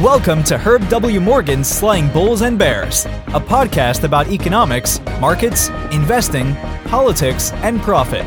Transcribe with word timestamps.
Welcome 0.00 0.42
to 0.44 0.56
Herb 0.56 0.88
W. 0.88 1.20
Morgan's 1.20 1.68
Slaying 1.68 2.08
Bulls 2.08 2.40
and 2.40 2.58
Bears, 2.58 3.04
a 3.04 3.38
podcast 3.38 4.02
about 4.02 4.28
economics, 4.28 4.98
markets, 5.20 5.68
investing, 5.92 6.54
politics, 6.86 7.52
and 7.56 7.82
profit. 7.82 8.24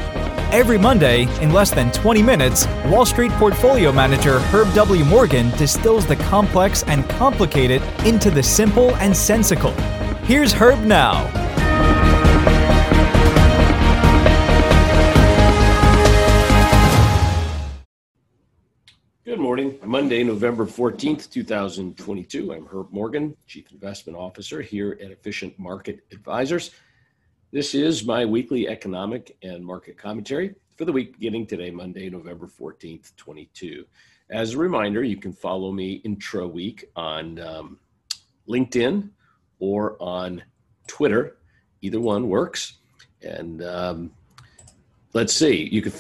Every 0.53 0.77
Monday, 0.77 1.23
in 1.41 1.51
less 1.51 1.71
than 1.71 1.91
20 1.91 2.21
minutes, 2.21 2.67
Wall 2.85 3.07
Street 3.07 3.31
portfolio 3.31 3.91
manager 3.91 4.37
Herb 4.51 4.71
W. 4.75 5.03
Morgan 5.05 5.49
distills 5.57 6.05
the 6.05 6.15
complex 6.15 6.83
and 6.83 7.09
complicated 7.09 7.81
into 8.05 8.29
the 8.29 8.43
simple 8.43 8.95
and 8.97 9.17
sensical. 9.17 9.71
Here's 10.25 10.53
Herb 10.53 10.77
now. 10.81 11.25
Morning. 19.53 19.77
Monday, 19.83 20.23
November 20.23 20.65
14th, 20.65 21.29
2022. 21.29 22.51
I'm 22.51 22.65
Herb 22.65 22.91
Morgan, 22.91 23.37
Chief 23.45 23.71
Investment 23.71 24.17
Officer 24.17 24.63
here 24.63 24.97
at 24.99 25.11
Efficient 25.11 25.59
Market 25.59 25.99
Advisors. 26.11 26.71
This 27.51 27.75
is 27.75 28.03
my 28.03 28.25
weekly 28.25 28.67
economic 28.67 29.37
and 29.43 29.63
market 29.63 29.95
commentary 29.95 30.55
for 30.75 30.85
the 30.85 30.91
week 30.91 31.13
beginning 31.13 31.45
today, 31.45 31.69
Monday, 31.69 32.09
November 32.09 32.47
14th, 32.47 33.15
22. 33.15 33.85
As 34.31 34.55
a 34.55 34.57
reminder, 34.57 35.03
you 35.03 35.17
can 35.17 35.31
follow 35.31 35.71
me 35.71 36.01
intra 36.03 36.47
week 36.47 36.85
on 36.95 37.37
um, 37.37 37.77
LinkedIn 38.49 39.11
or 39.59 39.97
on 39.99 40.41
Twitter. 40.87 41.37
Either 41.83 41.99
one 41.99 42.27
works. 42.27 42.79
And 43.21 43.63
um, 43.63 44.11
let's 45.13 45.33
see. 45.33 45.69
You 45.71 45.81
can 45.81 45.93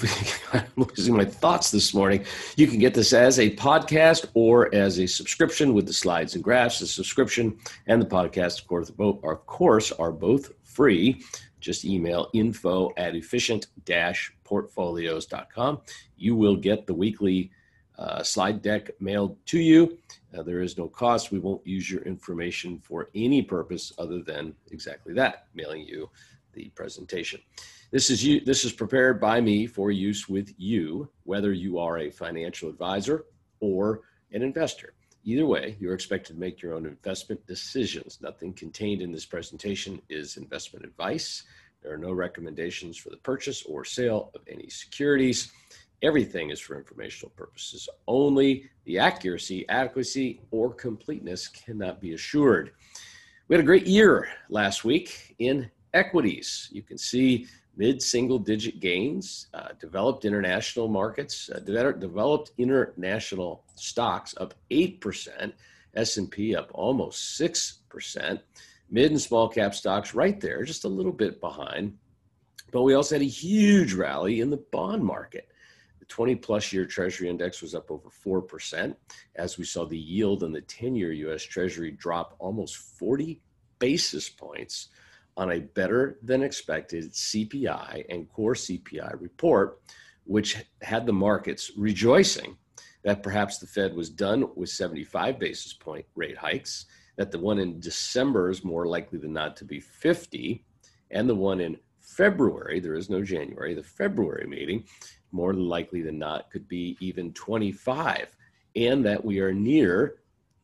i'm 0.53 0.65
losing 0.75 1.15
my 1.15 1.23
thoughts 1.25 1.71
this 1.71 1.93
morning. 1.93 2.25
You 2.57 2.67
can 2.67 2.79
get 2.79 2.93
this 2.93 3.13
as 3.13 3.39
a 3.39 3.55
podcast 3.55 4.25
or 4.33 4.73
as 4.73 4.99
a 4.99 5.07
subscription 5.07 5.73
with 5.73 5.87
the 5.87 5.93
slides 5.93 6.35
and 6.35 6.43
graphs 6.43 6.79
the 6.79 6.87
subscription 6.87 7.57
and 7.87 8.01
the 8.01 8.05
podcast 8.05 8.59
of 8.61 8.67
course 8.67 8.89
of 8.89 9.45
course 9.45 9.93
are 9.93 10.11
both 10.11 10.51
free. 10.63 11.21
Just 11.59 11.85
email 11.85 12.29
info 12.33 12.91
at 12.97 13.15
efficient-portfolios.com 13.15 15.81
you 16.17 16.35
will 16.35 16.55
get 16.55 16.87
the 16.87 16.93
weekly 16.93 17.51
uh, 17.97 18.23
slide 18.23 18.61
deck 18.61 18.89
mailed 18.99 19.37
to 19.45 19.59
you. 19.59 19.97
Uh, 20.35 20.41
there 20.41 20.61
is 20.61 20.79
no 20.79 20.87
cost. 20.87 21.31
We 21.31 21.39
won't 21.39 21.65
use 21.65 21.89
your 21.91 22.01
information 22.01 22.79
for 22.79 23.09
any 23.13 23.43
purpose 23.43 23.93
other 23.99 24.21
than 24.21 24.55
exactly 24.71 25.13
that 25.13 25.45
mailing 25.53 25.85
you 25.85 26.09
the 26.53 26.69
presentation 26.75 27.39
this 27.93 28.09
is 28.09 28.25
you, 28.25 28.39
this 28.39 28.65
is 28.65 28.71
prepared 28.71 29.21
by 29.21 29.39
me 29.39 29.67
for 29.67 29.91
use 29.91 30.27
with 30.27 30.51
you, 30.57 31.07
whether 31.25 31.53
you 31.53 31.77
are 31.77 31.99
a 31.99 32.09
financial 32.09 32.67
advisor 32.67 33.25
or 33.59 34.01
an 34.31 34.41
investor. 34.41 34.95
Either 35.23 35.45
way, 35.45 35.77
you're 35.79 35.93
expected 35.93 36.33
to 36.33 36.39
make 36.39 36.59
your 36.59 36.73
own 36.73 36.87
investment 36.87 37.45
decisions. 37.45 38.17
Nothing 38.19 38.51
contained 38.51 39.03
in 39.03 39.11
this 39.11 39.27
presentation 39.27 40.01
is 40.09 40.37
investment 40.37 40.83
advice. 40.83 41.43
There 41.83 41.93
are 41.93 41.99
no 41.99 42.11
recommendations 42.11 42.97
for 42.97 43.11
the 43.11 43.17
purchase 43.17 43.61
or 43.61 43.85
sale 43.85 44.31
of 44.33 44.41
any 44.47 44.69
securities. 44.69 45.51
Everything 46.01 46.49
is 46.49 46.59
for 46.59 46.75
informational 46.75 47.31
purposes 47.35 47.87
only. 48.07 48.71
The 48.85 48.97
accuracy, 48.97 49.69
adequacy, 49.69 50.41
or 50.49 50.73
completeness 50.73 51.47
cannot 51.47 52.01
be 52.01 52.15
assured. 52.15 52.71
We 53.47 53.53
had 53.53 53.63
a 53.63 53.67
great 53.67 53.85
year 53.85 54.29
last 54.49 54.83
week 54.83 55.35
in 55.37 55.69
equities. 55.93 56.69
You 56.71 56.81
can 56.81 56.97
see 56.97 57.45
mid-single 57.75 58.39
digit 58.39 58.79
gains, 58.79 59.47
uh, 59.53 59.69
developed 59.79 60.25
international 60.25 60.87
markets, 60.87 61.49
uh, 61.49 61.59
developed 61.59 62.51
international 62.57 63.63
stocks 63.75 64.35
up 64.37 64.53
8%, 64.69 65.53
S&P 65.95 66.55
up 66.55 66.69
almost 66.73 67.39
6%, 67.39 68.39
mid 68.89 69.11
and 69.11 69.21
small 69.21 69.49
cap 69.49 69.73
stocks 69.73 70.13
right 70.13 70.39
there, 70.39 70.63
just 70.63 70.85
a 70.85 70.89
little 70.89 71.11
bit 71.11 71.41
behind. 71.41 71.97
But 72.71 72.83
we 72.83 72.93
also 72.93 73.15
had 73.15 73.21
a 73.21 73.25
huge 73.25 73.93
rally 73.93 74.39
in 74.39 74.49
the 74.49 74.63
bond 74.71 75.03
market. 75.03 75.49
The 75.99 76.05
20 76.05 76.35
plus 76.35 76.73
year 76.73 76.85
Treasury 76.85 77.29
index 77.29 77.61
was 77.61 77.73
up 77.73 77.89
over 77.89 78.09
4%, 78.09 78.95
as 79.35 79.57
we 79.57 79.63
saw 79.63 79.85
the 79.85 79.97
yield 79.97 80.43
on 80.43 80.51
the 80.51 80.61
10 80.61 80.95
year 80.95 81.11
US 81.11 81.43
Treasury 81.43 81.91
drop 81.91 82.35
almost 82.39 82.75
40 82.75 83.41
basis 83.79 84.29
points 84.29 84.89
on 85.37 85.51
a 85.51 85.59
better 85.59 86.19
than 86.23 86.43
expected 86.43 87.11
CPI 87.11 88.05
and 88.09 88.29
core 88.29 88.53
CPI 88.53 89.19
report, 89.19 89.79
which 90.25 90.63
had 90.81 91.05
the 91.05 91.13
markets 91.13 91.71
rejoicing 91.77 92.57
that 93.03 93.23
perhaps 93.23 93.57
the 93.57 93.67
Fed 93.67 93.93
was 93.93 94.09
done 94.09 94.47
with 94.55 94.69
75 94.69 95.39
basis 95.39 95.73
point 95.73 96.05
rate 96.15 96.37
hikes, 96.37 96.85
that 97.17 97.31
the 97.31 97.39
one 97.39 97.59
in 97.59 97.79
December 97.79 98.49
is 98.49 98.63
more 98.63 98.87
likely 98.87 99.19
than 99.19 99.33
not 99.33 99.55
to 99.57 99.65
be 99.65 99.79
50, 99.79 100.63
and 101.11 101.29
the 101.29 101.35
one 101.35 101.59
in 101.59 101.77
February, 101.99 102.79
there 102.79 102.95
is 102.95 103.09
no 103.09 103.23
January, 103.23 103.73
the 103.73 103.83
February 103.83 104.47
meeting, 104.47 104.83
more 105.31 105.53
likely 105.53 106.01
than 106.01 106.17
not 106.17 106.49
could 106.51 106.67
be 106.67 106.97
even 106.99 107.33
25, 107.33 108.35
and 108.75 109.05
that 109.05 109.23
we 109.23 109.39
are 109.39 109.53
near 109.53 110.15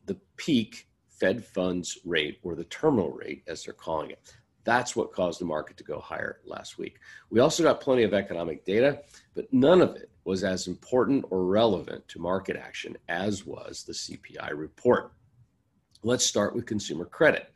the 0.06 0.16
peak 0.36 0.88
Fed 1.08 1.44
funds 1.44 1.98
rate 2.04 2.38
or 2.42 2.54
the 2.54 2.64
terminal 2.64 3.12
rate, 3.12 3.42
as 3.46 3.64
they're 3.64 3.74
calling 3.74 4.10
it. 4.10 4.34
That's 4.70 4.94
what 4.94 5.12
caused 5.12 5.40
the 5.40 5.46
market 5.46 5.76
to 5.78 5.82
go 5.82 5.98
higher 5.98 6.38
last 6.44 6.78
week. 6.78 7.00
We 7.28 7.40
also 7.40 7.64
got 7.64 7.80
plenty 7.80 8.04
of 8.04 8.14
economic 8.14 8.64
data, 8.64 9.02
but 9.34 9.52
none 9.52 9.82
of 9.82 9.96
it 9.96 10.08
was 10.22 10.44
as 10.44 10.68
important 10.68 11.24
or 11.30 11.44
relevant 11.44 12.06
to 12.06 12.20
market 12.20 12.54
action 12.54 12.96
as 13.08 13.44
was 13.44 13.82
the 13.82 13.92
CPI 13.92 14.52
report. 14.54 15.10
Let's 16.04 16.24
start 16.24 16.54
with 16.54 16.66
consumer 16.66 17.04
credit. 17.04 17.52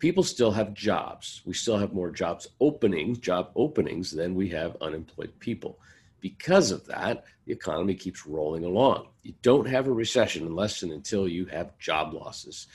People 0.00 0.22
still 0.22 0.50
have 0.50 0.74
jobs. 0.74 1.40
We 1.46 1.54
still 1.54 1.78
have 1.78 1.94
more 1.94 2.10
jobs 2.10 2.46
openings, 2.60 3.20
job 3.20 3.52
openings 3.56 4.10
than 4.10 4.34
we 4.34 4.50
have 4.50 4.76
unemployed 4.82 5.32
people. 5.38 5.78
Because 6.20 6.72
of 6.72 6.84
that, 6.88 7.24
the 7.46 7.54
economy 7.54 7.94
keeps 7.94 8.26
rolling 8.26 8.66
along. 8.66 9.08
You 9.22 9.32
don't 9.40 9.66
have 9.66 9.86
a 9.86 9.92
recession 9.92 10.46
unless 10.46 10.82
and 10.82 10.92
until 10.92 11.26
you 11.26 11.46
have 11.46 11.78
job 11.78 12.12
losses. 12.12 12.66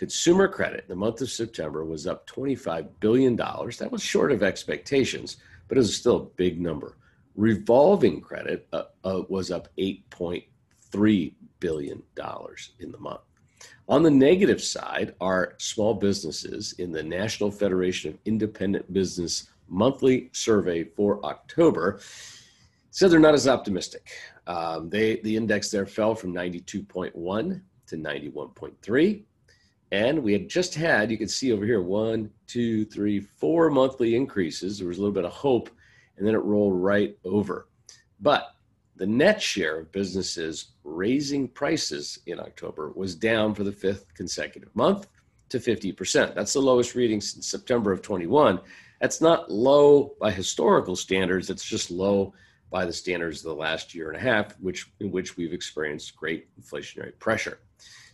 Consumer 0.00 0.48
credit 0.48 0.84
in 0.84 0.88
the 0.88 0.96
month 0.96 1.20
of 1.20 1.28
September 1.28 1.84
was 1.84 2.06
up 2.06 2.26
$25 2.26 2.88
billion. 3.00 3.36
That 3.36 3.90
was 3.92 4.02
short 4.02 4.32
of 4.32 4.42
expectations, 4.42 5.36
but 5.68 5.76
it 5.76 5.80
was 5.80 5.94
still 5.94 6.16
a 6.16 6.36
big 6.36 6.58
number. 6.58 6.96
Revolving 7.36 8.22
credit 8.22 8.66
uh, 8.72 8.84
uh, 9.04 9.24
was 9.28 9.50
up 9.50 9.68
$8.3 9.76 11.34
billion 11.60 12.02
in 12.78 12.92
the 12.92 12.98
month. 12.98 13.20
On 13.90 14.02
the 14.02 14.10
negative 14.10 14.62
side 14.62 15.14
are 15.20 15.52
small 15.58 15.92
businesses 15.92 16.72
in 16.78 16.92
the 16.92 17.02
National 17.02 17.50
Federation 17.50 18.08
of 18.08 18.18
Independent 18.24 18.90
Business 18.94 19.50
monthly 19.68 20.30
survey 20.32 20.82
for 20.82 21.22
October 21.26 22.00
said 22.90 23.10
they're 23.10 23.20
not 23.20 23.34
as 23.34 23.46
optimistic. 23.46 24.12
Um, 24.46 24.88
they 24.88 25.20
the 25.24 25.36
index 25.36 25.70
there 25.70 25.84
fell 25.84 26.14
from 26.14 26.32
92.1 26.32 27.60
to 27.88 27.96
91.3. 27.96 29.24
And 29.92 30.22
we 30.22 30.32
had 30.32 30.48
just 30.48 30.74
had, 30.74 31.10
you 31.10 31.18
can 31.18 31.28
see 31.28 31.52
over 31.52 31.64
here, 31.64 31.82
one, 31.82 32.30
two, 32.46 32.84
three, 32.84 33.20
four 33.20 33.70
monthly 33.70 34.14
increases. 34.14 34.78
There 34.78 34.88
was 34.88 34.98
a 34.98 35.00
little 35.00 35.14
bit 35.14 35.24
of 35.24 35.32
hope, 35.32 35.68
and 36.16 36.26
then 36.26 36.34
it 36.34 36.44
rolled 36.44 36.80
right 36.80 37.16
over. 37.24 37.66
But 38.20 38.54
the 38.96 39.06
net 39.06 39.42
share 39.42 39.80
of 39.80 39.92
businesses 39.92 40.72
raising 40.84 41.48
prices 41.48 42.20
in 42.26 42.38
October 42.38 42.92
was 42.94 43.14
down 43.14 43.54
for 43.54 43.64
the 43.64 43.72
fifth 43.72 44.14
consecutive 44.14 44.74
month 44.76 45.08
to 45.48 45.58
50%. 45.58 46.34
That's 46.34 46.52
the 46.52 46.60
lowest 46.60 46.94
reading 46.94 47.20
since 47.20 47.48
September 47.48 47.92
of 47.92 48.02
21. 48.02 48.60
That's 49.00 49.20
not 49.20 49.50
low 49.50 50.14
by 50.20 50.30
historical 50.30 50.94
standards, 50.94 51.50
it's 51.50 51.64
just 51.64 51.90
low 51.90 52.34
by 52.70 52.86
the 52.86 52.92
standards 52.92 53.38
of 53.38 53.50
the 53.50 53.60
last 53.60 53.94
year 53.94 54.08
and 54.08 54.16
a 54.16 54.20
half, 54.20 54.58
which 54.60 54.90
in 55.00 55.10
which 55.10 55.36
we've 55.36 55.52
experienced 55.52 56.16
great 56.16 56.48
inflationary 56.60 57.18
pressure. 57.18 57.58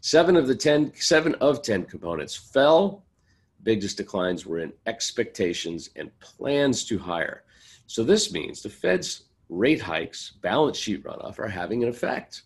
Seven 0.01 0.37
of 0.37 0.47
the 0.47 0.55
10, 0.55 0.93
seven 0.97 1.35
of 1.37 1.63
10 1.63 1.85
components 1.85 2.35
fell. 2.35 3.05
Biggest 3.63 3.97
declines 3.97 4.47
were 4.47 4.61
in 4.61 4.73
expectations 4.87 5.91
and 5.97 6.17
plans 6.21 6.85
to 6.87 6.99
hire. 6.99 7.43
So 7.87 8.03
this 8.03 8.33
means 8.33 8.63
the 8.63 8.71
Fed's 8.71 9.25
rate 9.49 9.81
hikes, 9.81 10.33
balance 10.41 10.77
sheet 10.77 11.05
runoff 11.05 11.39
are 11.39 11.49
having 11.49 11.83
an 11.83 11.89
effect. 11.89 12.43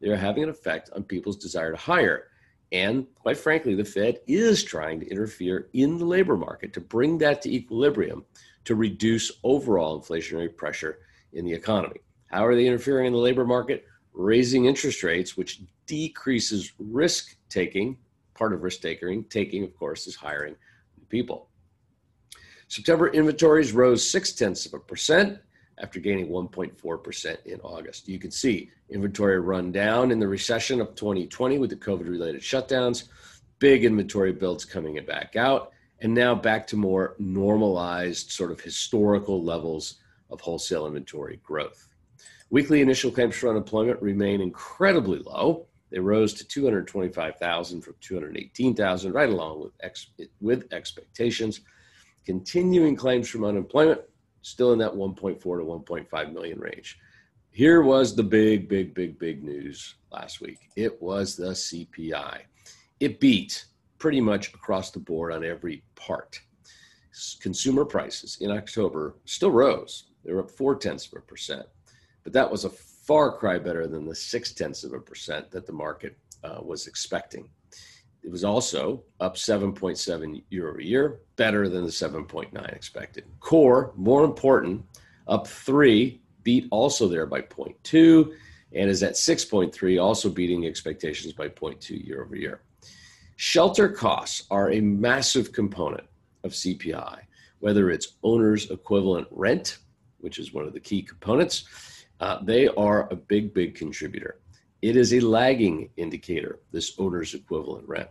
They're 0.00 0.16
having 0.16 0.44
an 0.44 0.48
effect 0.48 0.90
on 0.94 1.04
people's 1.04 1.36
desire 1.36 1.72
to 1.72 1.76
hire. 1.76 2.28
And 2.72 3.06
quite 3.16 3.36
frankly, 3.36 3.74
the 3.74 3.84
Fed 3.84 4.20
is 4.26 4.62
trying 4.62 5.00
to 5.00 5.10
interfere 5.10 5.68
in 5.72 5.98
the 5.98 6.04
labor 6.04 6.36
market 6.36 6.72
to 6.74 6.80
bring 6.80 7.18
that 7.18 7.42
to 7.42 7.52
equilibrium 7.52 8.24
to 8.64 8.74
reduce 8.74 9.32
overall 9.42 10.00
inflationary 10.00 10.54
pressure 10.54 10.98
in 11.32 11.44
the 11.44 11.52
economy. 11.52 12.00
How 12.26 12.46
are 12.46 12.54
they 12.54 12.66
interfering 12.66 13.06
in 13.06 13.12
the 13.12 13.18
labor 13.18 13.44
market? 13.44 13.84
Raising 14.12 14.66
interest 14.66 15.02
rates, 15.02 15.36
which 15.36 15.62
decreases 15.86 16.72
risk 16.78 17.36
taking. 17.48 17.98
Part 18.34 18.52
of 18.52 18.62
risk 18.62 18.80
taking, 18.80 19.24
taking, 19.24 19.64
of 19.64 19.76
course, 19.76 20.06
is 20.06 20.14
hiring 20.14 20.56
people. 21.08 21.48
September 22.68 23.08
inventories 23.08 23.72
rose 23.72 24.08
six 24.08 24.32
tenths 24.32 24.64
of 24.64 24.74
a 24.74 24.78
percent 24.78 25.38
after 25.78 25.98
gaining 25.98 26.28
1.4% 26.28 27.46
in 27.46 27.60
August. 27.60 28.08
You 28.08 28.18
can 28.18 28.30
see 28.30 28.70
inventory 28.90 29.40
run 29.40 29.72
down 29.72 30.10
in 30.10 30.20
the 30.20 30.28
recession 30.28 30.80
of 30.80 30.94
2020 30.94 31.58
with 31.58 31.70
the 31.70 31.76
COVID 31.76 32.08
related 32.08 32.42
shutdowns, 32.42 33.08
big 33.58 33.84
inventory 33.84 34.32
builds 34.32 34.64
coming 34.64 35.04
back 35.04 35.36
out, 35.36 35.72
and 36.00 36.14
now 36.14 36.34
back 36.34 36.66
to 36.68 36.76
more 36.76 37.16
normalized, 37.18 38.30
sort 38.30 38.52
of 38.52 38.60
historical 38.60 39.42
levels 39.42 39.96
of 40.30 40.40
wholesale 40.40 40.86
inventory 40.86 41.40
growth. 41.42 41.88
Weekly 42.50 42.80
initial 42.80 43.10
claims 43.10 43.36
for 43.36 43.48
unemployment 43.48 44.02
remain 44.02 44.40
incredibly 44.40 45.20
low. 45.20 45.66
They 45.90 46.00
rose 46.00 46.34
to 46.34 46.46
225,000 46.46 47.82
from 47.82 47.94
218,000, 48.00 49.12
right 49.12 49.28
along 49.28 49.60
with, 49.60 49.72
ex- 49.80 50.10
with 50.40 50.72
expectations. 50.72 51.60
Continuing 52.24 52.96
claims 52.96 53.28
from 53.28 53.44
unemployment 53.44 54.00
still 54.42 54.72
in 54.72 54.78
that 54.78 54.92
1.4 54.92 55.40
to 55.40 55.48
1.5 55.48 56.32
million 56.32 56.58
range. 56.58 56.98
Here 57.50 57.82
was 57.82 58.14
the 58.14 58.22
big, 58.22 58.68
big, 58.68 58.94
big, 58.94 59.18
big 59.18 59.42
news 59.42 59.96
last 60.12 60.40
week. 60.40 60.58
It 60.76 61.00
was 61.02 61.36
the 61.36 61.50
CPI. 61.50 62.42
It 63.00 63.18
beat 63.18 63.64
pretty 63.98 64.20
much 64.20 64.54
across 64.54 64.90
the 64.90 65.00
board 65.00 65.32
on 65.32 65.44
every 65.44 65.82
part. 65.94 66.40
Consumer 67.40 67.84
prices 67.84 68.38
in 68.40 68.50
October 68.50 69.16
still 69.24 69.50
rose. 69.50 70.09
They 70.24 70.32
were 70.32 70.40
up 70.40 70.50
four 70.50 70.76
tenths 70.76 71.06
of 71.06 71.14
a 71.18 71.20
percent, 71.20 71.66
but 72.24 72.32
that 72.32 72.50
was 72.50 72.64
a 72.64 72.70
far 72.70 73.36
cry 73.36 73.58
better 73.58 73.86
than 73.86 74.06
the 74.06 74.14
six 74.14 74.52
tenths 74.52 74.84
of 74.84 74.92
a 74.92 75.00
percent 75.00 75.50
that 75.50 75.66
the 75.66 75.72
market 75.72 76.16
uh, 76.44 76.60
was 76.62 76.86
expecting. 76.86 77.48
It 78.22 78.30
was 78.30 78.44
also 78.44 79.02
up 79.20 79.36
7.7 79.36 80.42
year 80.50 80.68
over 80.68 80.80
year, 80.80 81.20
better 81.36 81.68
than 81.68 81.84
the 81.84 81.90
7.9 81.90 82.74
expected. 82.74 83.24
Core, 83.40 83.92
more 83.96 84.24
important, 84.24 84.84
up 85.26 85.46
three, 85.46 86.20
beat 86.42 86.66
also 86.70 87.08
there 87.08 87.26
by 87.26 87.40
0.2, 87.40 88.32
and 88.74 88.90
is 88.90 89.02
at 89.02 89.14
6.3, 89.14 90.02
also 90.02 90.28
beating 90.28 90.66
expectations 90.66 91.32
by 91.32 91.48
0.2 91.48 92.06
year 92.06 92.22
over 92.22 92.36
year. 92.36 92.60
Shelter 93.36 93.88
costs 93.88 94.46
are 94.50 94.70
a 94.70 94.80
massive 94.80 95.52
component 95.52 96.06
of 96.44 96.52
CPI, 96.52 97.20
whether 97.60 97.90
it's 97.90 98.16
owner's 98.22 98.70
equivalent 98.70 99.28
rent, 99.30 99.78
which 100.20 100.38
is 100.38 100.52
one 100.52 100.64
of 100.64 100.72
the 100.72 100.80
key 100.80 101.02
components, 101.02 101.64
uh, 102.20 102.38
they 102.42 102.68
are 102.68 103.08
a 103.10 103.16
big, 103.16 103.54
big 103.54 103.74
contributor. 103.74 104.38
It 104.82 104.96
is 104.96 105.12
a 105.12 105.20
lagging 105.20 105.90
indicator, 105.96 106.60
this 106.72 106.94
owner's 106.98 107.34
equivalent 107.34 107.88
rent. 107.88 108.08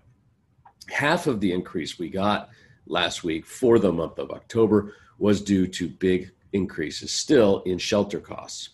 Half 0.89 1.27
of 1.27 1.39
the 1.39 1.51
increase 1.51 1.99
we 1.99 2.09
got 2.09 2.49
last 2.87 3.23
week 3.23 3.45
for 3.45 3.79
the 3.79 3.91
month 3.91 4.17
of 4.17 4.31
October 4.31 4.93
was 5.17 5.41
due 5.41 5.67
to 5.67 5.87
big 5.87 6.31
increases 6.53 7.11
still 7.11 7.61
in 7.63 7.77
shelter 7.77 8.19
costs. 8.19 8.69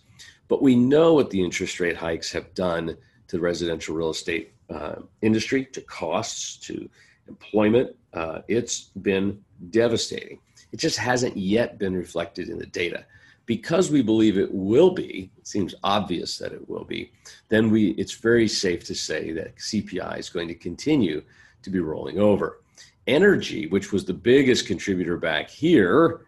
But 0.48 0.62
we 0.62 0.76
know 0.76 1.14
what 1.14 1.30
the 1.30 1.44
interest 1.44 1.80
rate 1.80 1.98
hikes 1.98 2.32
have 2.32 2.54
done 2.54 2.98
to 3.28 3.38
the 3.38 3.42
residential 3.42 3.96
real 3.96 4.12
estate 4.12 4.54
uh, 4.70 4.96
industry, 5.22 5.66
to 5.66 5.82
costs, 5.82 6.58
to 6.68 6.90
employment. 7.28 7.96
Uh, 8.14 8.42
it's 8.48 8.92
been 9.02 9.44
devastating. 9.72 10.40
It 10.72 10.78
just 10.78 10.98
hasn't 10.98 11.36
yet 11.36 11.78
been 11.80 11.96
reflected 11.96 12.50
in 12.50 12.60
the 12.60 12.66
data 12.66 13.06
because 13.46 13.92
we 13.92 14.02
believe 14.02 14.38
it 14.38 14.54
will 14.54 14.92
be, 14.92 15.32
it 15.38 15.48
seems 15.48 15.76
obvious 15.84 16.38
that 16.38 16.52
it 16.52 16.68
will 16.68 16.84
be, 16.84 17.12
then 17.50 17.70
we 17.70 17.90
it's 17.92 18.14
very 18.14 18.48
safe 18.48 18.84
to 18.86 18.96
say 18.96 19.32
that 19.32 19.56
CPI 19.58 20.18
is 20.18 20.30
going 20.30 20.48
to 20.48 20.56
continue 20.56 21.22
to 21.62 21.70
be 21.70 21.80
rolling 21.80 22.20
over. 22.20 22.62
Energy, 23.08 23.68
which 23.68 23.92
was 23.92 24.06
the 24.06 24.14
biggest 24.14 24.66
contributor 24.66 25.18
back 25.18 25.50
here, 25.50 26.22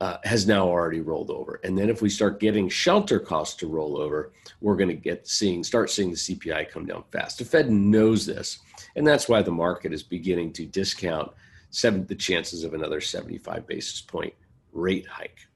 uh, 0.00 0.18
has 0.24 0.46
now 0.46 0.66
already 0.66 1.00
rolled 1.00 1.30
over. 1.30 1.60
And 1.64 1.78
then 1.78 1.88
if 1.88 2.02
we 2.02 2.10
start 2.10 2.40
getting 2.40 2.68
shelter 2.68 3.18
costs 3.18 3.56
to 3.56 3.66
roll 3.66 3.96
over, 3.96 4.32
we're 4.60 4.76
going 4.76 4.90
to 4.90 4.94
get 4.94 5.26
seeing 5.26 5.62
start 5.64 5.90
seeing 5.90 6.10
the 6.10 6.16
CPI 6.16 6.68
come 6.68 6.86
down 6.86 7.04
fast. 7.12 7.38
The 7.38 7.44
Fed 7.44 7.70
knows 7.70 8.26
this, 8.26 8.58
and 8.96 9.06
that's 9.06 9.28
why 9.28 9.42
the 9.42 9.52
market 9.52 9.92
is 9.92 10.02
beginning 10.02 10.52
to 10.54 10.66
discount 10.66 11.32
seven, 11.70 12.06
the 12.06 12.14
chances 12.14 12.64
of 12.64 12.74
another 12.74 13.00
75 13.00 13.66
basis 13.66 14.00
point 14.00 14.34
rate 14.72 15.06
hike. 15.06 15.46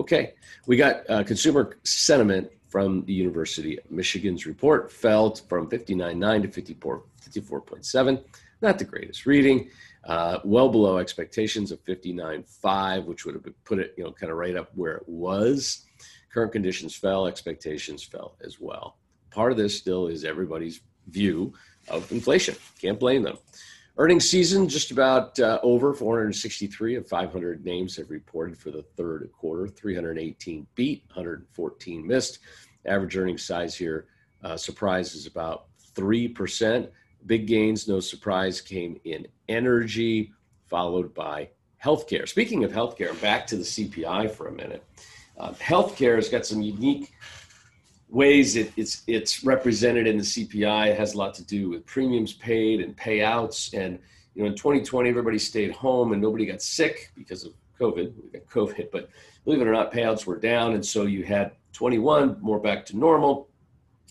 Okay, 0.00 0.32
we 0.66 0.76
got 0.76 1.08
uh, 1.10 1.22
consumer 1.22 1.76
sentiment 1.82 2.50
from 2.70 3.04
the 3.04 3.12
University 3.12 3.78
of 3.78 3.90
Michigan's 3.90 4.46
report 4.46 4.90
fell 4.90 5.34
from 5.34 5.68
59.9 5.68 6.42
to 6.42 6.48
54, 6.48 7.02
54.7. 7.30 8.24
Not 8.62 8.78
the 8.78 8.86
greatest 8.86 9.26
reading, 9.26 9.68
uh, 10.04 10.38
well 10.42 10.70
below 10.70 10.96
expectations 10.96 11.70
of 11.70 11.84
59.5, 11.84 13.04
which 13.04 13.26
would 13.26 13.34
have 13.34 13.44
put 13.66 13.78
it, 13.78 13.92
you 13.98 14.04
know, 14.04 14.12
kind 14.12 14.32
of 14.32 14.38
right 14.38 14.56
up 14.56 14.70
where 14.74 14.96
it 14.96 15.06
was. 15.06 15.84
Current 16.32 16.52
conditions 16.52 16.96
fell, 16.96 17.26
expectations 17.26 18.02
fell 18.02 18.36
as 18.42 18.58
well. 18.58 18.96
Part 19.30 19.52
of 19.52 19.58
this 19.58 19.76
still 19.76 20.06
is 20.06 20.24
everybody's 20.24 20.80
view 21.08 21.52
of 21.88 22.10
inflation. 22.10 22.56
Can't 22.80 22.98
blame 22.98 23.22
them. 23.22 23.36
Earnings 24.00 24.30
season 24.30 24.66
just 24.66 24.92
about 24.92 25.38
uh, 25.40 25.60
over. 25.62 25.92
463 25.92 26.94
of 26.94 27.06
500 27.06 27.66
names 27.66 27.96
have 27.96 28.08
reported 28.08 28.56
for 28.56 28.70
the 28.70 28.82
third 28.96 29.30
quarter. 29.30 29.68
318 29.68 30.66
beat, 30.74 31.02
114 31.08 32.06
missed. 32.06 32.38
Average 32.86 33.18
earnings 33.18 33.44
size 33.44 33.74
here, 33.76 34.06
uh, 34.42 34.56
surprise 34.56 35.14
is 35.14 35.26
about 35.26 35.66
3%. 35.94 36.88
Big 37.26 37.46
gains, 37.46 37.86
no 37.88 38.00
surprise, 38.00 38.62
came 38.62 38.98
in 39.04 39.28
energy, 39.50 40.32
followed 40.66 41.12
by 41.12 41.50
healthcare. 41.84 42.26
Speaking 42.26 42.64
of 42.64 42.72
healthcare, 42.72 43.20
back 43.20 43.46
to 43.48 43.56
the 43.56 43.64
CPI 43.64 44.30
for 44.30 44.48
a 44.48 44.52
minute. 44.52 44.82
Uh, 45.38 45.52
healthcare 45.52 46.16
has 46.16 46.30
got 46.30 46.46
some 46.46 46.62
unique 46.62 47.12
ways 48.10 48.56
it, 48.56 48.72
it's 48.76 49.02
it's 49.06 49.44
represented 49.44 50.06
in 50.06 50.18
the 50.18 50.22
CPI. 50.22 50.96
Has 50.96 51.14
a 51.14 51.18
lot 51.18 51.34
to 51.34 51.44
do 51.44 51.70
with 51.70 51.86
premiums 51.86 52.32
paid 52.34 52.80
and 52.80 52.96
payouts. 52.96 53.72
And 53.72 53.98
you 54.34 54.42
know, 54.42 54.48
in 54.48 54.56
2020, 54.56 55.08
everybody 55.08 55.38
stayed 55.38 55.72
home 55.72 56.12
and 56.12 56.20
nobody 56.20 56.46
got 56.46 56.62
sick 56.62 57.12
because 57.14 57.44
of 57.44 57.52
COVID. 57.78 58.12
We 58.22 58.38
got 58.38 58.46
COVID, 58.46 58.90
but 58.90 59.10
believe 59.44 59.60
it 59.60 59.66
or 59.66 59.72
not, 59.72 59.92
payouts 59.92 60.26
were 60.26 60.38
down, 60.38 60.74
and 60.74 60.84
so 60.84 61.04
you 61.04 61.24
had 61.24 61.52
21 61.72 62.38
more 62.40 62.60
back 62.60 62.84
to 62.86 62.96
normal, 62.96 63.48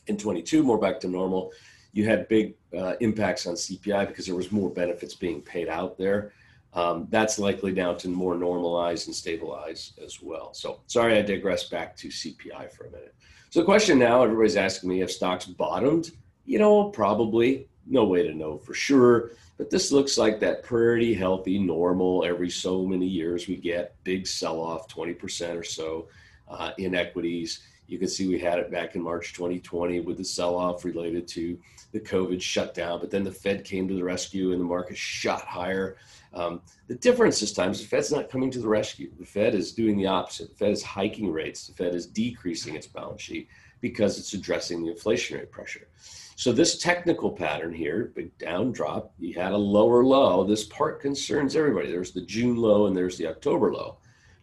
and 0.07 0.19
22 0.19 0.63
more 0.63 0.77
back 0.77 0.99
to 1.01 1.07
normal. 1.07 1.51
You 1.91 2.05
had 2.05 2.27
big 2.27 2.55
uh, 2.77 2.93
impacts 2.99 3.47
on 3.47 3.55
CPI 3.55 4.07
because 4.07 4.25
there 4.25 4.35
was 4.35 4.51
more 4.51 4.69
benefits 4.69 5.15
being 5.15 5.41
paid 5.41 5.67
out 5.67 5.97
there. 5.97 6.33
Um, 6.73 7.07
that's 7.09 7.39
likely 7.39 7.71
now 7.71 7.93
to 7.95 8.07
more 8.07 8.35
normalize 8.35 9.07
and 9.07 9.15
stabilize 9.15 9.93
as 10.03 10.21
well. 10.21 10.53
So 10.53 10.81
sorry, 10.85 11.17
I 11.17 11.23
digress 11.23 11.63
back 11.63 11.95
to 11.97 12.09
CPI 12.09 12.71
for 12.71 12.85
a 12.85 12.91
minute. 12.91 13.15
So 13.49 13.61
the 13.61 13.65
question 13.65 13.97
now, 13.97 14.23
everybody's 14.23 14.57
asking 14.57 14.89
me 14.89 15.01
if 15.01 15.11
stocks 15.11 15.45
bottomed. 15.45 16.11
You 16.45 16.59
know, 16.59 16.89
probably. 16.89 17.67
No 17.87 18.05
way 18.05 18.21
to 18.27 18.33
know 18.33 18.57
for 18.57 18.75
sure. 18.75 19.31
But 19.57 19.69
this 19.69 19.91
looks 19.91 20.17
like 20.17 20.39
that 20.39 20.63
pretty 20.63 21.13
healthy, 21.13 21.57
normal, 21.57 22.23
every 22.23 22.49
so 22.49 22.85
many 22.85 23.07
years 23.07 23.47
we 23.47 23.55
get 23.55 23.95
big 24.03 24.27
sell 24.27 24.59
off, 24.59 24.87
20% 24.87 25.57
or 25.57 25.63
so 25.63 26.07
uh, 26.47 26.71
in 26.77 26.93
equities. 26.93 27.61
You 27.89 27.97
can 27.97 28.07
see 28.07 28.27
we 28.27 28.37
had 28.37 28.59
it 28.59 28.69
back 28.69 28.95
in 28.95 29.01
March 29.01 29.33
2020 29.33 30.01
with 30.01 30.17
the 30.17 30.23
sell 30.23 30.55
off 30.55 30.85
related 30.85 31.27
to 31.29 31.57
the 31.91 31.99
COVID 31.99 32.39
shutdown, 32.39 32.99
but 32.99 33.09
then 33.09 33.23
the 33.23 33.31
Fed 33.31 33.63
came 33.63 33.87
to 33.87 33.95
the 33.95 34.03
rescue 34.03 34.51
and 34.51 34.61
the 34.61 34.65
market 34.65 34.95
shot 34.95 35.41
higher. 35.41 35.97
Um, 36.33 36.61
the 36.87 36.93
difference 36.95 37.39
this 37.39 37.51
time 37.51 37.71
is 37.71 37.81
the 37.81 37.87
Fed's 37.87 38.11
not 38.11 38.29
coming 38.29 38.51
to 38.51 38.59
the 38.59 38.67
rescue. 38.67 39.09
The 39.19 39.25
Fed 39.25 39.55
is 39.55 39.71
doing 39.71 39.97
the 39.97 40.05
opposite. 40.05 40.49
The 40.49 40.55
Fed 40.55 40.71
is 40.71 40.83
hiking 40.83 41.31
rates. 41.31 41.65
The 41.65 41.73
Fed 41.73 41.95
is 41.95 42.05
decreasing 42.05 42.75
its 42.75 42.85
balance 42.85 43.23
sheet 43.23 43.49
because 43.81 44.19
it's 44.19 44.33
addressing 44.33 44.83
the 44.83 44.93
inflationary 44.93 45.49
pressure. 45.49 45.87
So 46.35 46.51
this 46.51 46.77
technical 46.77 47.31
pattern 47.31 47.73
here, 47.73 48.11
big 48.15 48.37
down 48.37 48.71
drop, 48.71 49.13
you 49.17 49.33
had 49.33 49.51
a 49.51 49.57
lower 49.57 50.05
low. 50.05 50.43
This 50.43 50.65
part 50.65 51.01
concerns 51.01 51.55
everybody. 51.55 51.89
There's 51.89 52.11
the 52.11 52.21
June 52.21 52.55
low 52.55 52.85
and 52.85 52.95
there's 52.95 53.17
the 53.17 53.27
October 53.27 53.73
low. 53.73 53.97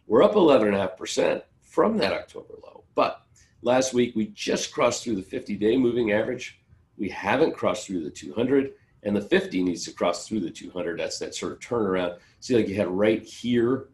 We're 0.05 0.23
up 0.23 0.33
11.5% 0.33 1.43
from 1.61 1.97
that 1.97 2.13
October 2.13 2.55
low. 2.61 2.83
But 2.93 3.26
last 3.61 3.93
week 3.93 4.15
we 4.15 4.27
just 4.27 4.71
crossed 4.71 5.03
through 5.03 5.15
the 5.15 5.21
50-day 5.21 5.77
moving 5.77 6.11
average. 6.11 6.59
We 6.97 7.09
haven't 7.09 7.55
crossed 7.55 7.87
through 7.87 8.03
the 8.03 8.09
200 8.09 8.73
and 9.03 9.15
the 9.15 9.21
50 9.21 9.63
needs 9.63 9.85
to 9.85 9.93
cross 9.93 10.27
through 10.27 10.41
the 10.41 10.49
200. 10.49 10.99
That's 10.99 11.19
that 11.19 11.35
sort 11.35 11.53
of 11.53 11.59
turnaround. 11.59 12.17
See, 12.39 12.55
like 12.55 12.67
you 12.67 12.75
had 12.75 12.87
right 12.87 13.23
here, 13.23 13.89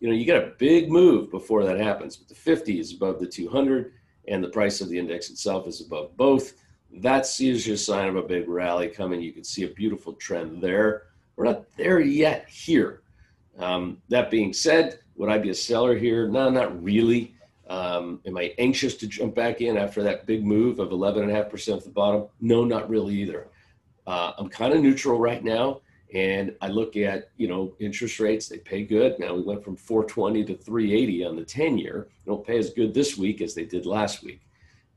you 0.00 0.08
know, 0.08 0.14
you 0.14 0.26
got 0.26 0.42
a 0.42 0.52
big 0.58 0.90
move 0.90 1.30
before 1.30 1.64
that 1.64 1.78
happens. 1.78 2.16
But 2.16 2.28
the 2.28 2.34
50 2.34 2.78
is 2.78 2.92
above 2.92 3.18
the 3.18 3.26
200, 3.26 3.92
and 4.28 4.42
the 4.42 4.48
price 4.48 4.80
of 4.80 4.88
the 4.88 4.98
index 4.98 5.30
itself 5.30 5.66
is 5.66 5.80
above 5.80 6.16
both. 6.16 6.54
That's 6.92 7.40
usually 7.40 7.74
a 7.74 7.78
sign 7.78 8.08
of 8.08 8.16
a 8.16 8.22
big 8.22 8.48
rally 8.48 8.88
coming. 8.88 9.20
You 9.20 9.32
can 9.32 9.44
see 9.44 9.64
a 9.64 9.68
beautiful 9.68 10.12
trend 10.14 10.62
there. 10.62 11.04
We're 11.36 11.46
not 11.46 11.64
there 11.76 12.00
yet 12.00 12.48
here. 12.48 13.02
Um, 13.58 14.02
that 14.08 14.30
being 14.30 14.52
said, 14.52 15.00
would 15.16 15.30
I 15.30 15.38
be 15.38 15.50
a 15.50 15.54
seller 15.54 15.96
here? 15.96 16.28
No, 16.28 16.50
not 16.50 16.82
really. 16.82 17.34
Um, 17.68 18.20
am 18.26 18.36
I 18.36 18.54
anxious 18.58 18.96
to 18.96 19.06
jump 19.06 19.34
back 19.34 19.60
in 19.60 19.76
after 19.76 20.02
that 20.02 20.26
big 20.26 20.44
move 20.44 20.78
of 20.78 20.90
11.5% 20.90 21.76
at 21.76 21.84
the 21.84 21.90
bottom? 21.90 22.26
No, 22.40 22.64
not 22.64 22.88
really 22.88 23.14
either. 23.14 23.48
Uh, 24.06 24.32
I'm 24.36 24.48
kind 24.48 24.72
of 24.74 24.80
neutral 24.80 25.18
right 25.18 25.42
now. 25.42 25.80
And 26.14 26.54
I 26.60 26.68
look 26.68 26.96
at, 26.96 27.30
you 27.38 27.48
know, 27.48 27.74
interest 27.78 28.20
rates, 28.20 28.46
they 28.46 28.58
pay 28.58 28.84
good. 28.84 29.18
Now 29.18 29.34
we 29.34 29.42
went 29.42 29.64
from 29.64 29.76
420 29.76 30.44
to 30.44 30.54
380 30.56 31.24
on 31.24 31.36
the 31.36 31.44
10 31.44 31.78
year. 31.78 32.08
Don't 32.26 32.46
pay 32.46 32.58
as 32.58 32.70
good 32.70 32.92
this 32.92 33.16
week 33.16 33.40
as 33.40 33.54
they 33.54 33.64
did 33.64 33.86
last 33.86 34.22
week. 34.22 34.42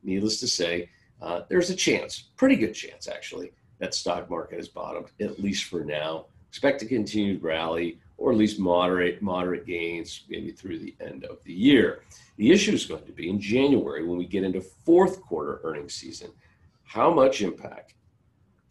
Needless 0.03 0.39
to 0.41 0.47
say, 0.47 0.89
uh, 1.21 1.41
there's 1.47 1.69
a 1.69 1.75
chance, 1.75 2.19
pretty 2.35 2.57
good 2.57 2.73
chance 2.73 3.07
actually, 3.07 3.53
that 3.79 3.93
stock 3.93 4.29
market 4.29 4.57
has 4.57 4.67
bottomed, 4.67 5.07
at 5.21 5.39
least 5.39 5.65
for 5.65 5.85
now. 5.85 6.25
Expect 6.55 6.83
a 6.83 6.85
continued 6.85 7.43
rally 7.43 7.99
or 8.15 8.31
at 8.31 8.37
least 8.37 8.61
moderate 8.61 9.21
moderate 9.21 9.65
gains 9.67 10.21
maybe 10.29 10.51
through 10.51 10.79
the 10.79 10.95
end 11.01 11.25
of 11.25 11.43
the 11.43 11.51
year. 11.51 12.03
The 12.37 12.49
issue 12.49 12.71
is 12.71 12.85
going 12.85 13.03
to 13.03 13.11
be 13.11 13.29
in 13.29 13.41
January 13.41 14.07
when 14.07 14.17
we 14.17 14.25
get 14.25 14.45
into 14.45 14.61
fourth 14.61 15.21
quarter 15.21 15.59
earnings 15.65 15.95
season. 15.95 16.31
How 16.85 17.13
much 17.13 17.41
impact 17.41 17.95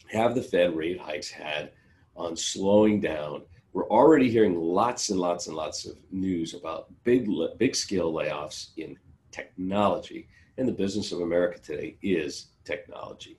have 0.06 0.34
the 0.34 0.40
Fed 0.40 0.74
rate 0.74 0.98
hikes 0.98 1.28
had 1.28 1.72
on 2.16 2.38
slowing 2.38 3.02
down? 3.02 3.42
We're 3.74 3.90
already 3.90 4.30
hearing 4.30 4.58
lots 4.58 5.10
and 5.10 5.20
lots 5.20 5.46
and 5.48 5.54
lots 5.54 5.84
of 5.84 5.98
news 6.10 6.54
about 6.54 6.86
big 7.04 7.28
big 7.58 7.76
scale 7.76 8.10
layoffs 8.10 8.68
in 8.78 8.96
technology, 9.30 10.26
and 10.56 10.66
the 10.66 10.72
business 10.72 11.12
of 11.12 11.20
America 11.20 11.58
today 11.58 11.98
is 12.00 12.46
technology. 12.64 13.36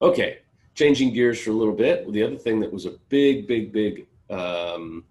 Okay, 0.00 0.38
changing 0.80 1.12
gears 1.12 1.38
for 1.38 1.50
a 1.50 1.52
little 1.52 1.74
bit. 1.74 2.10
The 2.10 2.22
other 2.22 2.36
thing 2.36 2.58
that 2.60 2.72
was 2.72 2.86
a 2.86 2.92
big, 3.10 3.46
big, 3.46 3.70
big 3.70 4.06
um, 4.30 5.04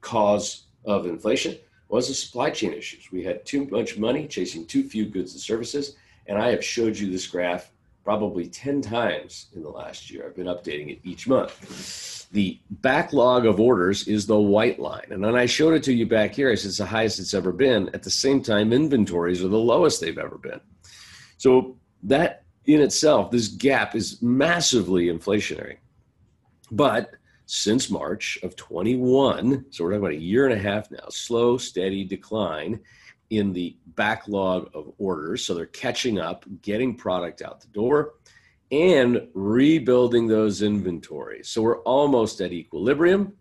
cause 0.00 0.66
of 0.84 1.06
inflation 1.06 1.56
was 1.88 2.06
the 2.06 2.14
supply 2.14 2.50
chain 2.50 2.72
issues. 2.72 3.10
We 3.10 3.24
had 3.24 3.44
too 3.44 3.66
much 3.66 3.98
money 3.98 4.28
chasing 4.28 4.64
too 4.66 4.84
few 4.84 5.06
goods 5.06 5.32
and 5.32 5.40
services. 5.40 5.96
And 6.28 6.38
I 6.38 6.50
have 6.50 6.64
showed 6.64 6.96
you 6.96 7.10
this 7.10 7.26
graph 7.26 7.72
probably 8.04 8.46
10 8.46 8.82
times 8.82 9.46
in 9.56 9.64
the 9.64 9.68
last 9.68 10.12
year. 10.12 10.26
I've 10.26 10.36
been 10.36 10.46
updating 10.46 10.92
it 10.92 11.00
each 11.02 11.26
month. 11.26 12.28
The 12.30 12.60
backlog 12.70 13.46
of 13.46 13.58
orders 13.58 14.06
is 14.06 14.26
the 14.26 14.38
white 14.38 14.78
line. 14.78 15.08
And 15.10 15.24
then 15.24 15.34
I 15.34 15.46
showed 15.46 15.74
it 15.74 15.82
to 15.84 15.92
you 15.92 16.06
back 16.06 16.34
here. 16.34 16.52
I 16.52 16.54
said 16.54 16.68
it's 16.68 16.78
the 16.78 16.86
highest 16.86 17.18
it's 17.18 17.34
ever 17.34 17.50
been. 17.50 17.90
At 17.94 18.04
the 18.04 18.10
same 18.10 18.44
time, 18.44 18.72
inventories 18.72 19.42
are 19.42 19.48
the 19.48 19.58
lowest 19.58 20.00
they've 20.00 20.18
ever 20.18 20.38
been. 20.38 20.60
So 21.36 21.76
that 22.04 22.43
in 22.66 22.80
itself, 22.80 23.30
this 23.30 23.48
gap 23.48 23.94
is 23.94 24.22
massively 24.22 25.06
inflationary. 25.06 25.76
But 26.70 27.10
since 27.46 27.90
March 27.90 28.38
of 28.42 28.56
21. 28.56 29.66
So 29.70 29.84
we're 29.84 29.90
talking 29.90 30.04
about 30.04 30.16
a 30.16 30.22
year 30.22 30.46
and 30.46 30.54
a 30.54 30.62
half 30.62 30.90
now, 30.90 31.06
slow, 31.10 31.56
steady 31.58 32.04
decline 32.04 32.80
in 33.30 33.52
the 33.52 33.76
backlog 33.88 34.70
of 34.74 34.92
orders. 34.98 35.44
So 35.44 35.54
they're 35.54 35.66
catching 35.66 36.18
up, 36.18 36.44
getting 36.62 36.94
product 36.94 37.42
out 37.42 37.60
the 37.60 37.68
door, 37.68 38.14
and 38.70 39.28
rebuilding 39.34 40.26
those 40.26 40.62
inventories. 40.62 41.48
So 41.48 41.62
we're 41.62 41.82
almost 41.82 42.40
at 42.40 42.52
equilibrium. 42.52 43.34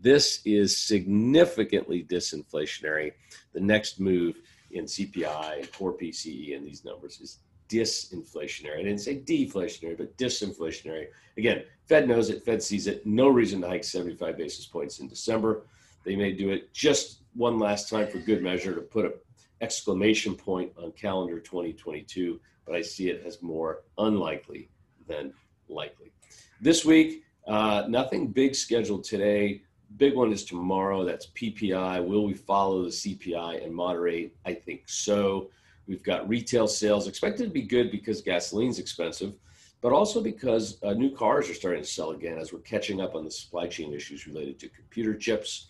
This 0.00 0.40
is 0.44 0.76
significantly 0.76 2.04
disinflationary. 2.04 3.12
The 3.52 3.60
next 3.60 4.00
move 4.00 4.36
in 4.70 4.84
CPI 4.84 5.60
and 5.60 5.72
core 5.72 5.96
PCE 5.96 6.56
and 6.56 6.66
these 6.66 6.84
numbers 6.84 7.20
is 7.20 7.38
disinflationary. 7.72 8.78
I 8.78 8.82
didn't 8.82 8.98
say 8.98 9.20
deflationary, 9.20 9.96
but 9.96 10.16
disinflationary. 10.18 11.06
Again, 11.38 11.64
Fed 11.86 12.08
knows 12.08 12.30
it, 12.30 12.44
Fed 12.44 12.62
sees 12.62 12.86
it. 12.86 13.06
No 13.06 13.28
reason 13.28 13.60
to 13.62 13.68
hike 13.68 13.84
75 13.84 14.36
basis 14.36 14.66
points 14.66 15.00
in 15.00 15.08
December. 15.08 15.62
They 16.04 16.16
may 16.16 16.32
do 16.32 16.50
it 16.50 16.72
just 16.72 17.20
one 17.34 17.58
last 17.58 17.88
time 17.88 18.08
for 18.08 18.18
good 18.18 18.42
measure 18.42 18.74
to 18.74 18.80
put 18.80 19.06
an 19.06 19.12
exclamation 19.60 20.34
point 20.34 20.72
on 20.76 20.92
calendar 20.92 21.40
2022, 21.40 22.40
but 22.66 22.74
I 22.74 22.82
see 22.82 23.08
it 23.08 23.22
as 23.24 23.42
more 23.42 23.82
unlikely 23.98 24.68
than 25.06 25.32
likely. 25.68 26.12
This 26.60 26.84
week, 26.84 27.24
uh, 27.46 27.84
nothing 27.88 28.28
big 28.28 28.54
scheduled 28.54 29.04
today. 29.04 29.62
Big 29.96 30.14
one 30.14 30.32
is 30.32 30.44
tomorrow. 30.44 31.04
That's 31.04 31.26
PPI. 31.28 32.04
Will 32.06 32.24
we 32.24 32.34
follow 32.34 32.84
the 32.84 32.90
CPI 32.90 33.64
and 33.64 33.74
moderate? 33.74 34.34
I 34.44 34.54
think 34.54 34.82
so. 34.86 35.50
We've 35.86 36.02
got 36.02 36.28
retail 36.28 36.68
sales 36.68 37.08
expected 37.08 37.44
to 37.44 37.50
be 37.50 37.62
good 37.62 37.90
because 37.90 38.22
gasoline's 38.22 38.78
expensive, 38.78 39.34
but 39.80 39.92
also 39.92 40.22
because 40.22 40.78
uh, 40.82 40.92
new 40.92 41.10
cars 41.14 41.50
are 41.50 41.54
starting 41.54 41.82
to 41.82 41.88
sell 41.88 42.10
again 42.10 42.38
as 42.38 42.52
we're 42.52 42.60
catching 42.60 43.00
up 43.00 43.14
on 43.14 43.24
the 43.24 43.30
supply 43.30 43.66
chain 43.66 43.92
issues 43.92 44.26
related 44.26 44.58
to 44.60 44.68
computer 44.68 45.14
chips, 45.14 45.66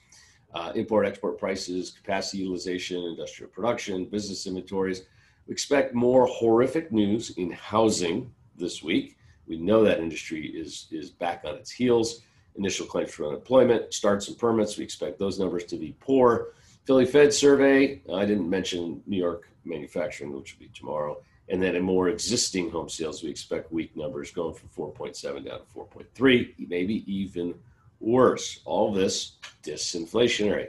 uh, 0.55 0.73
import 0.75 1.07
export 1.07 1.39
prices, 1.39 1.91
capacity 1.91 2.39
utilization, 2.39 3.03
industrial 3.03 3.51
production, 3.51 4.05
business 4.05 4.47
inventories. 4.47 5.03
We 5.47 5.53
expect 5.53 5.95
more 5.95 6.27
horrific 6.27 6.93
news 6.93 7.31
in 7.31 7.51
housing 7.51 8.31
this 8.57 8.83
week. 8.83 9.17
We 9.47 9.57
know 9.57 9.83
that 9.85 9.99
industry 9.99 10.47
is, 10.47 10.89
is 10.91 11.11
back 11.11 11.43
on 11.47 11.55
its 11.55 11.71
heels. 11.71 12.23
Initial 12.57 12.87
claims 12.87 13.11
for 13.11 13.27
unemployment, 13.27 13.95
starts 13.95 14.29
and 14.29 14.39
permits, 14.39 14.77
we 14.77 14.85
expect 14.85 15.19
those 15.19 15.39
numbers 15.39 15.65
to 15.65 15.77
be 15.77 15.97
poor. 16.01 16.49
Philly 16.85 17.07
Fed 17.07 17.33
survey, 17.33 18.03
I 18.13 18.25
didn't 18.25 18.51
mention 18.51 19.03
New 19.07 19.17
York 19.17 19.49
manufacturing, 19.65 20.33
which 20.33 20.55
will 20.55 20.67
be 20.67 20.73
tomorrow. 20.75 21.19
And 21.49 21.63
then 21.63 21.77
in 21.77 21.83
more 21.83 22.09
existing 22.09 22.71
home 22.71 22.89
sales, 22.89 23.23
we 23.23 23.31
expect 23.31 23.73
weak 23.73 23.97
numbers 23.97 24.31
going 24.31 24.55
from 24.55 24.69
4.7 24.69 25.45
down 25.45 25.61
to 25.61 25.67
4.3, 25.75 26.69
maybe 26.69 27.05
even 27.13 27.55
worse. 28.01 28.61
All 28.65 28.93
this 28.93 29.37
disinflationary. 29.63 30.69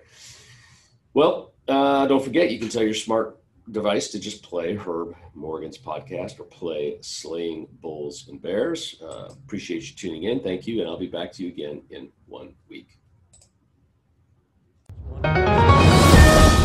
Well, 1.13 1.53
uh, 1.67 2.07
don't 2.07 2.23
forget, 2.23 2.51
you 2.51 2.59
can 2.59 2.69
tell 2.69 2.83
your 2.83 2.93
smart 2.93 3.39
device 3.71 4.09
to 4.09 4.19
just 4.19 4.43
play 4.43 4.75
Herb 4.75 5.15
Morgan's 5.33 5.77
podcast 5.77 6.39
or 6.39 6.43
play 6.43 6.97
Slaying 7.01 7.67
Bulls 7.81 8.27
and 8.27 8.41
Bears. 8.41 9.01
Uh, 9.01 9.29
appreciate 9.45 9.89
you 9.89 9.95
tuning 9.95 10.23
in. 10.23 10.41
Thank 10.41 10.67
you. 10.67 10.81
And 10.81 10.89
I'll 10.89 10.99
be 10.99 11.07
back 11.07 11.31
to 11.33 11.43
you 11.43 11.49
again 11.49 11.81
in 11.89 12.09
one 12.27 12.55
week. 12.67 12.99